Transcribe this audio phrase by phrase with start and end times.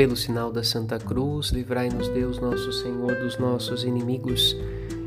[0.00, 4.56] Pelo sinal da Santa Cruz, livrai-nos Deus, nosso Senhor, dos nossos inimigos.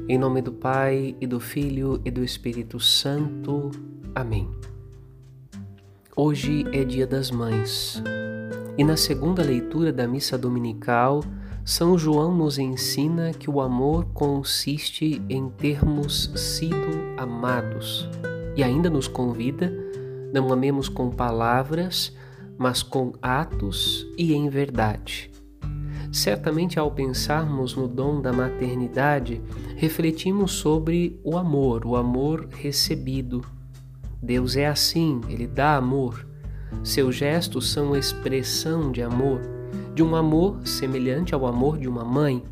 [0.07, 3.71] Em nome do Pai, e do Filho, e do Espírito Santo.
[4.13, 4.47] Amém.
[6.15, 8.03] Hoje é Dia das Mães.
[8.77, 11.23] E na segunda leitura da missa dominical,
[11.65, 18.07] São João nos ensina que o amor consiste em termos sido amados
[18.55, 19.73] e ainda nos convida:
[20.31, 22.15] não amemos com palavras,
[22.57, 25.31] mas com atos e em verdade.
[26.11, 29.41] Certamente, ao pensarmos no dom da maternidade,
[29.75, 33.43] refletimos sobre o amor, o amor recebido.
[34.21, 36.27] Deus é assim, ele dá amor.
[36.83, 39.41] Seus gestos são expressão de amor,
[39.95, 42.43] de um amor semelhante ao amor de uma mãe,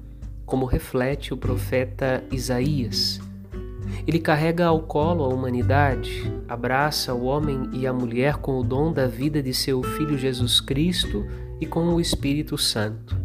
[0.46, 3.22] como reflete o profeta Isaías.
[4.12, 8.92] Ele carrega ao colo a humanidade, abraça o homem e a mulher com o dom
[8.92, 11.26] da vida de seu Filho Jesus Cristo
[11.62, 13.16] e com o Espírito Santo.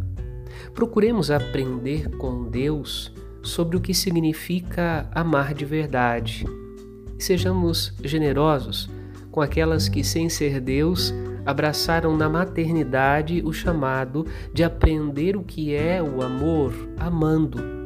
[0.72, 3.12] Procuremos aprender com Deus
[3.42, 6.46] sobre o que significa amar de verdade.
[7.18, 8.88] Sejamos generosos
[9.32, 11.12] com aquelas que, sem ser Deus,
[11.44, 17.85] abraçaram na maternidade o chamado de aprender o que é o amor amando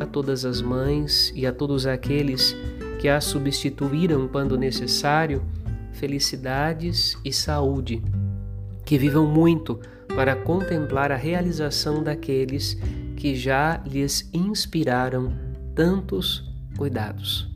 [0.00, 2.56] a todas as mães e a todos aqueles
[3.00, 5.42] que a substituíram quando necessário,
[5.92, 8.02] felicidades e saúde.
[8.84, 9.80] Que vivam muito
[10.14, 12.78] para contemplar a realização daqueles
[13.16, 15.32] que já lhes inspiraram
[15.74, 16.44] tantos
[16.76, 17.50] cuidados.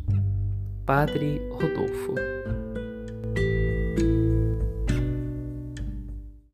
[0.85, 2.15] Padre Rodolfo